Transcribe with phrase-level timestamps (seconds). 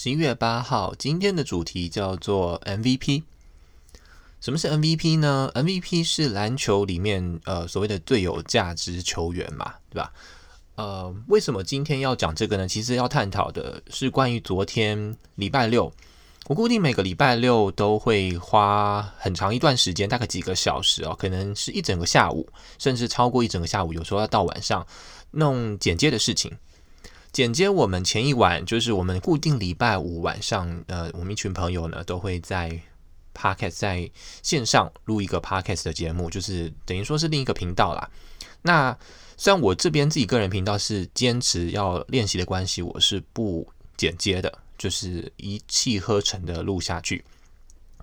[0.00, 3.24] 十一月八号，今天的主题叫做 MVP。
[4.40, 10.12] 什么是 MVP 呢？MVP 是篮球里面呃所谓的最有价值球员嘛，对吧？
[10.76, 12.68] 呃，为什么今天要讲这个呢？
[12.68, 15.92] 其实要探讨的是关于昨天礼拜六，
[16.46, 24.86] 我固定每个礼拜六都会花很长一段时间，大概几个小时哦，可能是一整个下午，甚至超过一整个下午，有时候要到晚上
[25.32, 26.56] 弄简介的事情。
[27.30, 32.80] 剪接我们前一晚就是我们固定礼拜五晚上，呃，我们一群朋友呢都会在
[33.34, 34.10] Podcast 在
[34.42, 38.10] 线上录一个 Podcast 的节目，就是等于说是另一个频道啦。
[38.62, 38.96] 那
[39.36, 43.64] 虽然我这边自己个人频道是坚持要练习的关系，我是不
[43.96, 47.24] 剪接的，就是一气呵成的录下去。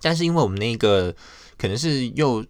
[0.02, 1.13] 但是因为我们那个
[1.57, 2.45] 可能是又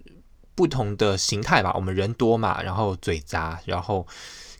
[0.53, 4.05] 不同的形态吧，我们人多嘛，然后嘴杂，然后。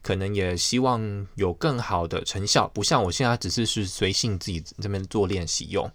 [0.05, 5.89] 可能也希望有更好的成效，不像我现在只是是随性自己这边做练习用，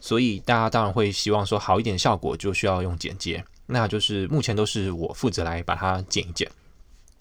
[0.00, 6.50] 所以大家当然会希望说好一点效果就需要用剪接，那就是目前都是我负责来把它剪一剪。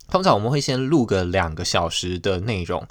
[0.10, 2.84] 通常我们会先录个两个小时的内容。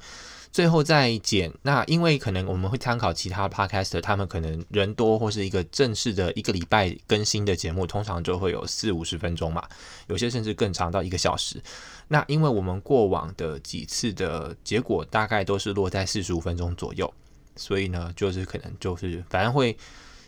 [0.53, 9.63] 最后再剪，那因为可能我们会参考其他 podcast，他们可能人多或是一个正式的一个礼拜更新的节目，通常就会有四五十分钟嘛，
[10.09, 11.63] 有些甚至更长到一个小时。
[12.09, 17.13] 那因为我们过往的几次的结果大概都是落在四十五分钟左右，
[17.55, 19.77] 所以呢，就是可能就是反正会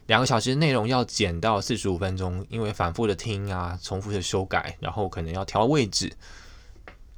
[0.06, 6.12] 两个小时内容要剪到四十五分钟，因为反复的听啊，重复的修改，然后可能要调位置，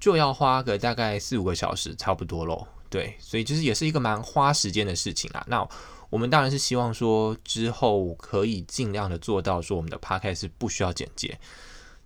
[0.01, 2.67] 就要花个大概四五个小时，差不多喽。
[2.95, 5.45] 对，所以其实也是一个蛮花时间的事情啦。
[5.49, 5.69] 那
[6.11, 11.37] 我们当然是希望说之后可以尽量的做到说我们的 podcast 是不需要剪接，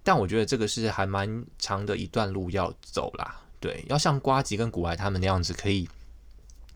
[0.02, 3.38] 但我觉得这个是还蛮长的一段路要走啦。
[3.60, 5.86] 对，要像瓜吉跟古埃他们那样子，可以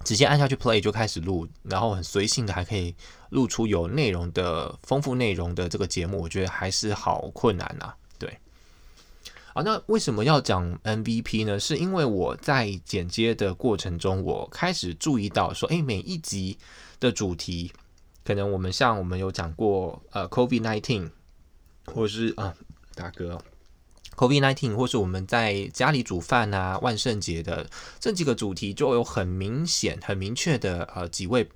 [0.04, 2.94] 直接按下去 play 就开始录，然后很随性的还可以
[3.30, 7.94] 录出有内容的丰富内容的这个节目，我觉得还是好困难呐。
[9.54, 11.60] 好，那为什么要讲 MVP 呢？
[11.60, 16.56] 是因为我在剪接的过程中，我开始注意到说，诶，每一集
[16.98, 17.70] 的主题，
[18.24, 21.10] 可能我们像我们有讲过，呃，COVID-19，
[21.84, 22.54] 或是啊，
[22.94, 23.38] 大哥
[24.16, 27.68] ，COVID-19，或是我们在家里煮饭啊，万圣节的
[28.00, 31.46] 这几个主题，就有很明显、很明确的呃几位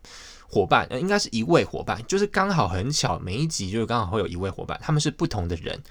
[0.47, 5.83] 伙伴，应该是一位伙伴，就是刚好很巧，每一集就是刚好会有一位伙伴，他们是不同的人。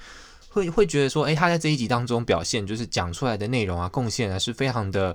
[0.55, 5.13] 会会觉得说，诶，他在这一集当中表现，就是讲出来的内容啊，贡献啊，是非常的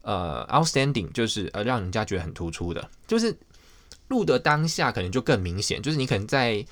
[0.00, 2.88] 呃 outstanding，就是呃让人家觉得很突出的。
[3.06, 3.36] 就是
[4.08, 6.64] 录的当下可能就更明显，就是你可能在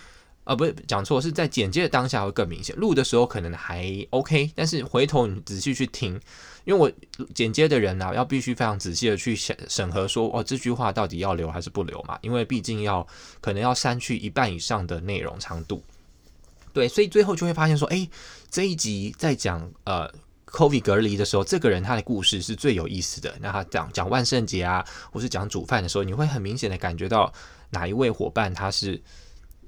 [0.45, 2.75] 呃不是讲错，是在剪接的当下会更明显。
[2.77, 6.19] 录的时候可能还 OK，但是回头你仔细去听，
[6.65, 6.91] 因为我
[7.35, 12.19] 剪接的人啊，要必须非常仔细的去审审核说，哦这句话到底要留还是不留嘛？
[12.23, 13.07] 因为毕竟要
[13.43, 15.83] 可能要删去一半以上的内容长度。
[16.73, 18.09] 对，所以最后就会发现说，哎，
[18.51, 20.11] 这一集在讲呃
[20.47, 23.37] ，COVID 隔离的时候，这个人他的故事是最有意思的。
[23.41, 27.33] 那他讲讲万圣节啊，或是讲煮饭的时候，你会很明显的感觉到
[27.71, 29.01] 哪一位伙伴他是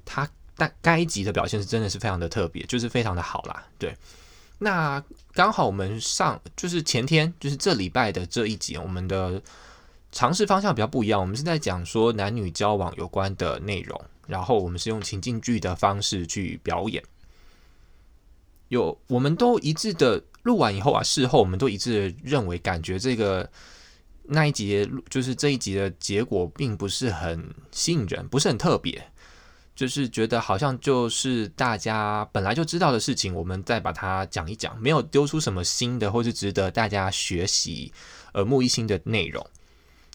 [0.03, 3.63] 他但该集的表现是真的是非常的特别，就是非常的好啦。
[3.77, 3.95] 对，
[4.59, 9.41] 那刚好我们上就是前天就是这礼拜的这一集，我们的
[10.11, 13.99] 尝试方向比较不一样，我们是在讲说男女交往有关的内容。
[14.27, 17.03] 然后我们是用情境剧的方式去表演，
[18.69, 23.49] 有我们都一致的录完以后啊，事后我们都一致的认为，感觉这个
[24.23, 29.03] 那一集就是这一集的结果并不是很吸引人，不是很特别，
[29.75, 37.91] 就是觉得好像就是大家本来就知道的事情，我们再把它讲一讲，没有丢出什么新的或是值得大家学习
[38.35, 39.45] 耳目一新的内容。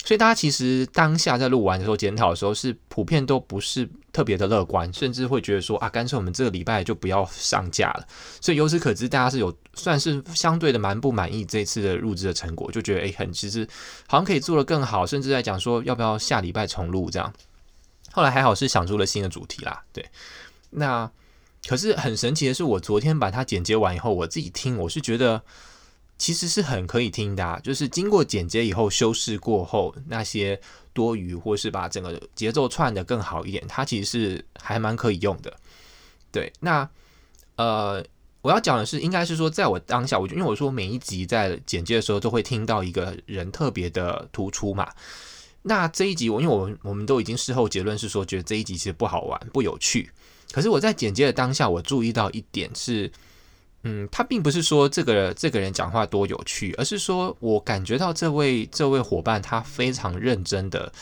[0.06, 8.06] 所以大家其实当下在录完的时候检讨的时候，是普遍都不是特别的乐观，甚至会觉得说啊，干脆我们这个礼拜就不要上架了。
[8.40, 13.66] 所以由此可知，大家是有算是相对的蛮不满意这次的录制的成果，就觉得哎，很其实
[14.06, 17.32] 好像可以做得更好，甚至在讲说要不要下礼拜重录这样。
[18.12, 20.06] 后来还好是想出了新的主题啦，对。
[20.70, 21.10] 那
[21.66, 25.42] 可是很神奇的是，我昨天把它剪接完以后，我自己听，我是觉得。
[26.18, 30.58] 其实是很可以听的啊，就是经过剪接以后修饰过后，那些
[30.94, 35.54] 多余或是把整个节奏串得更好一点，它其实是还蛮可以用的。
[36.32, 36.88] 对，那
[37.56, 38.02] 呃，
[38.40, 44.90] 我要讲的是，应该是说，在我当下，我就因为我说每一集在剪接的时候都会听到一个人特别的突出嘛。
[45.62, 50.10] 那这一集我因为我们我们都已经事后结论是说，觉得这一集其实不好玩、不有趣。
[50.50, 53.12] 可是我在剪接的当下，我注意到一点是。
[53.88, 60.92] 嗯，他并不是说这个这个人讲话多有趣，而是说我感觉到这位这位伙伴他非常认真的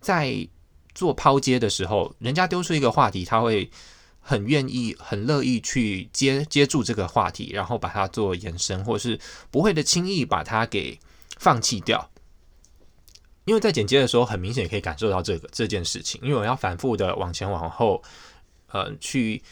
[0.00, 0.46] 在
[0.94, 3.68] 做抛接的时候，人家丢出一个话题，他会
[4.20, 9.18] 很愿意、很乐意去接接住这个话题，然后把它做延伸，或是
[9.50, 11.00] 不会的轻易把它给
[11.38, 12.08] 放弃掉。
[13.46, 18.00] 因为在剪接的时候，很明显可以感受到这个这件事情，因为我要反复的往前往后，
[18.68, 19.42] 呃，去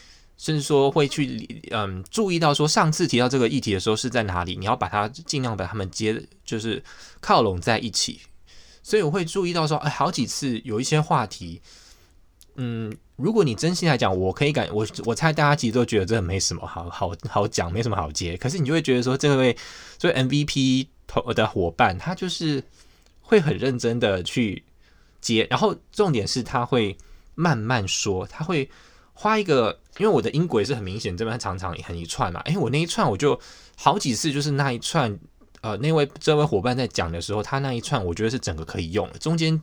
[0.41, 6.83] 甚至说会去嗯、注意到说上次提到这个议题的时候是在哪里，你要把它尽量把它们接就是
[7.19, 8.19] 靠拢在一起。
[8.81, 11.61] 所以我会注意到说，哎，好几次有一些话题，
[12.55, 18.35] 嗯，如果你真心来讲，我可以感我我猜大家其实都觉得这没什么好好好讲，没什么好接。
[18.35, 19.55] 可是你就会觉得说，这位
[19.99, 20.87] 所以 MVP
[21.35, 22.63] 的伙伴，他就是
[23.21, 24.63] 会很认真的去
[25.21, 26.97] 接，然后重点是他会
[27.35, 28.67] 慢慢说，他会
[29.13, 33.39] 花一个，因为我的音轨是很明显，这边常常很一串嘛，哎，我那一串我就
[33.75, 35.19] 好几次就是那一串。
[35.63, 39.61] 呃，那位这位伙伴在讲的时候，他那一串我觉得是整个可以用的，中间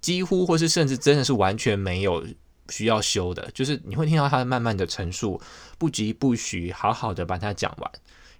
[0.00, 2.24] 几乎或是甚至真的是完全没有
[2.68, 5.40] 需要修的，就是你会听到他慢慢的陈述，
[5.76, 7.90] 不疾不徐，好好的把它讲完，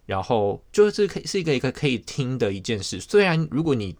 [0.07, 3.01] 然后就是可以是一个一个可以听的一件事。
[3.01, 3.97] 虽然如果你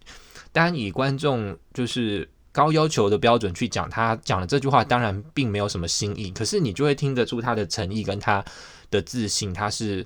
[0.53, 8.43] 单以观众就是高要求的标准去讲他讲的这句话，当然并没有什么新意，可是你就会听得出他的诚意跟他
[8.91, 10.05] 的自信，他是。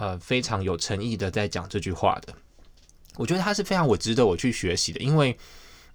[0.00, 2.32] 呃，非常有诚意的在讲这句话的，
[3.16, 5.36] 我觉得他是非常我值得我去学习的，因为，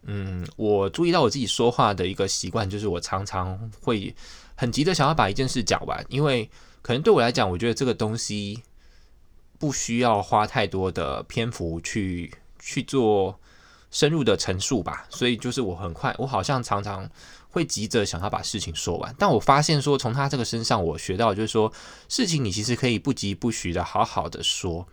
[0.02, 4.14] 嗯，我注意到我自己说话的一个习惯，就是我常常会
[4.56, 6.50] 很急的想要把一件事讲完，因为
[6.82, 8.62] 可能对我来讲，我觉得这个东西
[9.58, 12.30] 不需要花太多的篇幅去
[12.60, 13.40] 去做
[13.94, 17.10] 深入的陈述吧，所以就是我很快，我好像常常。
[17.54, 21.72] 会急着想要把事情说完，但我发现说，从他这个身上，我学到就是说，
[22.10, 24.88] 事情你其实可以不疾不徐的好好的说，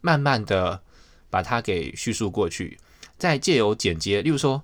[0.00, 0.82] 慢慢的
[1.30, 2.76] 把它给叙述过去，
[3.16, 4.60] 再借由剪接，例如说，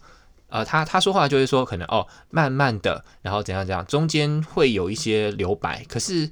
[0.49, 6.29] 呃，他他说话就会说，可能哦，慢慢的，然后怎样怎样，中间会有一些留白，可是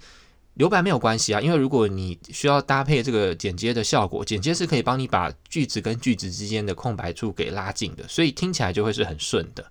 [0.57, 9.71] 留白没有关系啊，因为如果你需要搭配这个剪接的效果，剪接是可以帮你把句子跟句子之间的空白处给拉近的，所以听起来就会是很顺的。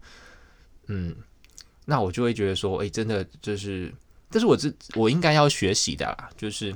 [0.88, 1.16] 嗯，
[1.86, 3.92] 那我就会觉得说，哎，真的就是，
[4.30, 6.30] 这是我这我应该要学习的啦。
[6.38, 6.72] 就是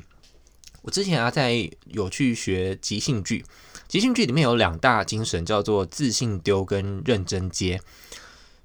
[0.82, 3.46] 我之前啊，在有去学即兴剧，
[3.88, 7.80] 即兴剧里面有两大精神，叫做自信丢跟认真接。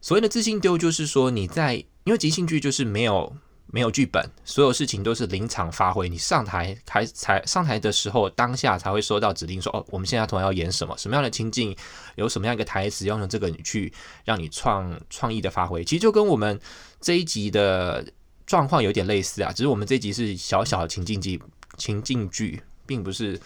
[0.00, 1.75] 所谓的自信丢，就是说你在，
[2.05, 3.37] 因为即兴剧就是没有。
[3.74, 6.08] 没有剧本，所有事情都是临场发挥。
[6.08, 11.76] 你上台开才上台的时候，当下才会收到指令说，哦，我们现在突然要演什么，什么样的情境，
[12.14, 13.92] 有什么样一个台词，要用这个你去
[14.24, 15.84] 让你创创意的发挥。
[15.84, 16.60] 其实就跟我们
[17.00, 18.06] 这一集的
[18.46, 21.42] 状况有点类似啊，只是我们这一集是小小的情境剧，
[21.76, 23.40] 情境剧，并不是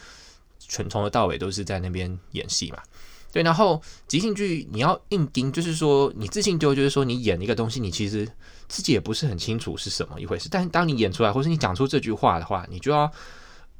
[0.58, 2.82] 全从头到尾都是在那边演戏嘛。
[3.30, 8.26] 对，然后即兴剧你要硬盯，就是说你自信丢，就是说你演一个东西，你其实
[8.68, 10.48] 自己也不是很清楚是什么一回事。
[10.50, 13.10] 但是当你演出来，或是你讲出这句话的话，你就要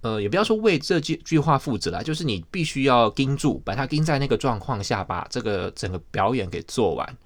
[0.03, 7.17] 呃，也不要说为这句句话负责啦，就是你必须要盯住，把它盯在那个状况下，把这个整个表演给做完。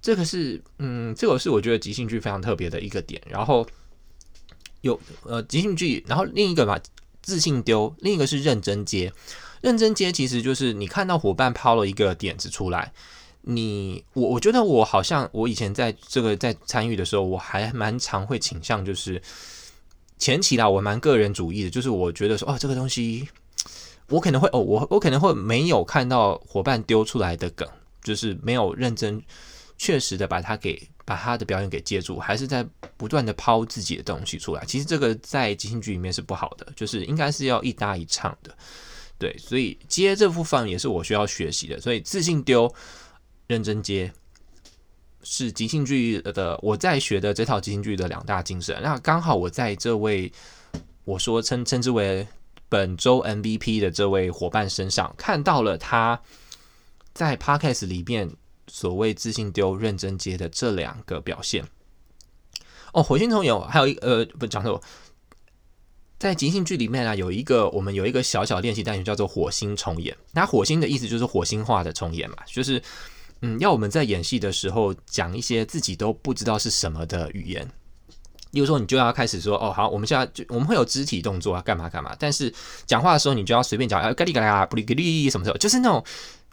[0.00, 3.20] 这个是嗯，这个是我觉得即兴剧非常特别的一个点。
[3.26, 3.66] 然后
[4.82, 6.78] 有呃即兴剧，然后另一个嘛，
[7.30, 9.12] 自信丢，另一个是认真接。
[9.60, 12.92] 认真接其实就是你看到伙伴抛了一个点子出来，
[13.42, 19.22] 你我我觉得我好像我以前在这个在参与的时候，我还蛮常会倾向就是
[20.18, 23.28] 前期啦，我蛮个人主义的，就是我觉得说哦这个东西
[24.08, 27.68] 我可能会哦我我可能会没有看到伙伴丢出来的梗，
[28.02, 29.22] 就是没有认真
[29.78, 32.64] 确实的把它给把他的表演给接住，还是在
[32.96, 34.64] 不断的抛自己的东西出来。
[34.64, 38.56] 其实这个在即兴剧里面是不好的，就是应该是要一搭一唱的。
[39.18, 41.80] 对，所以接这部分也是我需要学习的。
[41.80, 42.72] 所以自信丢，
[43.48, 44.12] 认真接，
[45.24, 48.78] 是即兴剧的我在学的这套即兴剧的两大精神。
[48.80, 50.30] 那刚好我在这位
[51.04, 52.24] 我说称称之为
[52.68, 56.20] 本周 MVP 的这位伙伴身上看到了他
[57.12, 58.30] 在 Podcast 里面
[58.66, 61.64] 所谓自信丢、认真接的这两个表现。
[62.92, 64.82] 哦，火星虫有还有一呃，不讲错。
[66.18, 70.14] 在即兴剧里面啊，有一个我们有一个小小练习单元叫做火星重演。
[70.32, 72.82] 那火星的意思就是火星话的重演嘛，就是
[73.42, 77.66] 嗯，要我们在演戏的时候讲一些自己都不知道是什么的语言。
[78.50, 82.14] 例如说，你就要开始说哦，好，我们现在就我们会有肢体动作啊，干嘛干嘛。
[82.18, 82.52] 但是
[82.84, 86.04] 讲话的时候，你就要随便讲，啊，嘎哩嘎啦，布里格哩，什么时候，就是那种。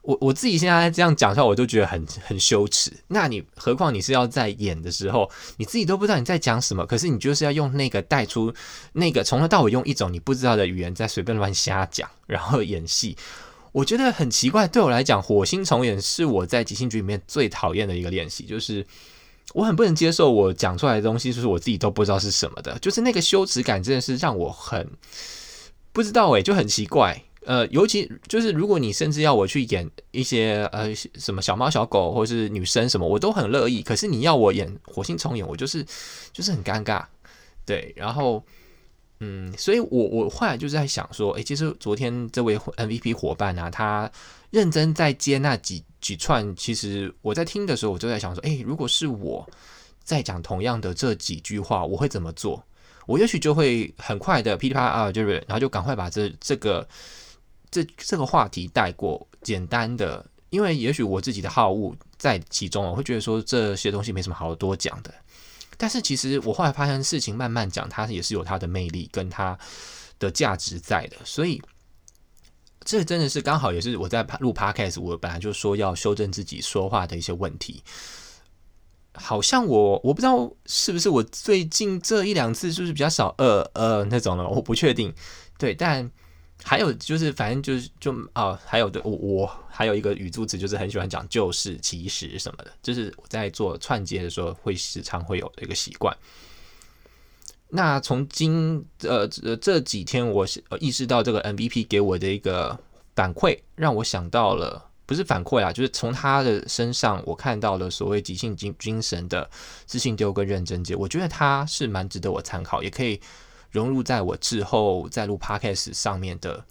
[0.07, 2.89] 我我自己现在这样讲出来，我都觉得很很羞耻。
[3.09, 8.53] 那你何况你是要在演的时候，你自己都不知道你在讲什么，可是你就是要用那个带出
[8.93, 13.17] 那个从头到尾用一种你不知道的语言在随便乱瞎讲，然后演戏。
[13.73, 18.85] 我觉得很奇怪，对我来讲，火星重演是我在即兴剧里面最讨厌的一个练习，就是
[19.53, 24.89] 我很不能接受我讲出来的东西，就是我自己都不知道是什么的，就是那个羞耻感真的是让我很
[25.91, 27.21] 不知道诶，就很奇怪。
[27.47, 33.81] 呃，尤其就是如果你甚至要我去演一些呃什么小猫小狗或是女生什么，我都很乐意。
[33.81, 35.81] 可是你要我演火星重演，我就是
[36.33, 37.05] 就是很尴尬，
[37.65, 37.93] 对。
[37.95, 38.43] 然后
[39.21, 44.11] 嗯，所以我我后来就是在想说，诶，其实昨天这位 MVP 伙伴啊，他
[44.49, 49.47] 认真在接那几几串，其实我在听的时候，我就在想说，诶，如果是我
[50.03, 52.61] 在讲同样的这几句话，我会怎么做？
[53.05, 56.85] 我也许就会很快的噼里啪啦啊，就是然后就赶快把这这个。
[57.69, 65.13] 这这个话题带过简单的，因为也许我自己的好恶在其中，我会觉得说这些东西没什么好多讲的。
[65.77, 69.57] 但是其实我后来发现，事情慢慢讲，它也是有它的魅力跟它
[70.17, 71.17] 的价值在的。
[71.23, 71.61] 所以
[72.83, 77.83] 这真的是刚好也是我在录 Podcast，我本来就说要修正自己说话的一些问题。
[79.13, 85.13] 好像我我不知道是不是我最近这一两次是不是比较少呃呃那种了，我不确定。
[85.57, 86.09] 对，但。
[86.63, 96.15] 还有就是，反正就是就啊、哦，还有的我我还有一个语助词，就是很喜欢讲就是其实什么的，就是我在做串接的时候会时常会有的一个习惯。
[97.69, 100.45] 那从今呃呃这几天，我
[100.79, 102.77] 意识到这个 MVP 给我的一个
[103.15, 109.49] 反馈，让我想到了不是反馈啊，就是从他的身上我看到了所谓即兴精精神的
[109.85, 113.21] 自信丢跟认真接，我觉得他是蛮值得我参考，也可以。
[113.71, 116.65] 融入在我之后在录 Podcast 上面的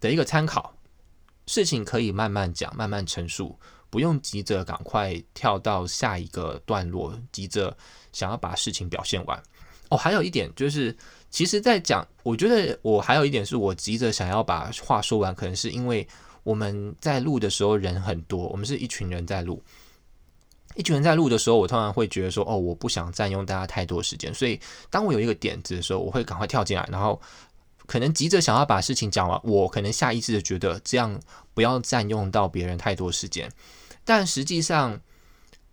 [0.00, 0.74] 的一个参考，
[1.46, 7.76] 事情可以慢慢讲，慢慢陈述，不用急着赶快跳到下一个段落，急着
[8.12, 9.42] 想要把事情表现完。
[9.88, 10.96] 哦，还有一点就是，
[11.30, 16.06] 其实，在讲，我觉得我还有一点是我急着想要把话说完，可能是因为
[16.44, 19.60] 我们在录的时候人很多，我们是一群人在录。
[20.80, 24.58] 一群人在录的时候，我通常会觉得说：“哦，我不想占用大家太多时间。”所以，
[24.88, 27.20] 当我有一个点子的时候，我会赶快跳进来，然后
[27.84, 29.38] 可能急着想要把事情讲完。
[29.44, 31.20] 我可能下意识的觉得这样
[31.52, 33.52] 不要占用到别人太多时间，
[34.04, 34.98] 但实际上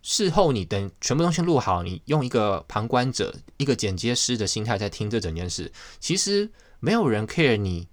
[0.02, 6.50] 事后你等全部东西录好，你用一个旁观者、一个剪接师的心态在听这整件事，其实
[6.80, 7.88] 没有人 care 你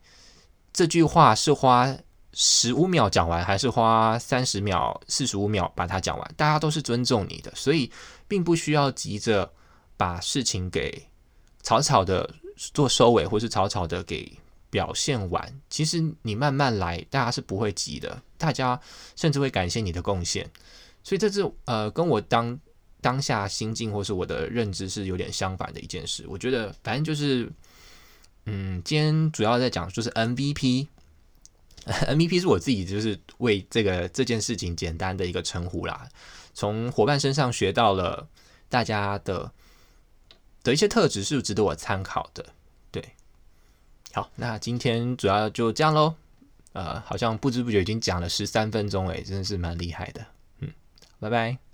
[0.73, 1.97] 这句话是花。
[2.37, 6.33] 十五秒讲完，还是花三十秒、四十五秒把它讲完？
[6.35, 7.89] 大家都是尊重你的，所以
[8.27, 9.49] 并不需要急着
[9.95, 11.07] 把事情给
[11.63, 12.29] 草草的
[12.73, 14.37] 做收尾，或是草草的给
[14.69, 15.61] 表现完。
[15.69, 18.77] 其实你慢慢来，大家是不会急的，大家
[19.15, 20.51] 甚至会感谢你的贡献。
[21.05, 22.59] 所以这是呃，跟我当
[22.99, 26.25] 当下心境或是我的认知是有点相反的一件事。
[26.27, 27.49] 我觉得反正就是，
[28.45, 30.87] 嗯，今天主要在讲就是 MVP。
[31.85, 36.07] MVP 是我自己就是为这个这件事情简单的一个称呼啦。
[36.53, 38.27] 从伙伴身上学到了
[38.69, 39.51] 大家的
[40.63, 42.45] 的一些特质是值得我参考的。
[42.91, 43.03] 对，
[44.13, 46.15] 好，那今天主要就这样喽。
[46.73, 50.25] 呃，好像不知不觉已经讲了十三分钟，诶，真的是蛮厉害的。
[50.59, 50.73] 嗯，
[51.19, 51.64] 拜拜。